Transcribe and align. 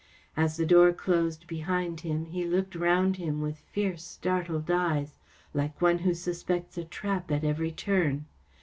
As 0.35 0.57
the 0.57 0.65
door 0.65 0.93
closed 0.93 1.45
behind 1.45 1.99
him, 1.99 2.25
he 2.25 2.43
looked 2.43 2.73
round 2.73 3.17
him 3.17 3.39
with 3.39 3.59
fierce, 3.71 4.03
startled 4.03 4.71
eyes, 4.71 5.19
like 5.53 5.79
one 5.79 5.99
who 5.99 6.15
suspects 6.15 6.75
a 6.75 6.83
trap 6.85 7.29
at 7.31 7.43
every 7.43 7.71
turn. 7.71 8.25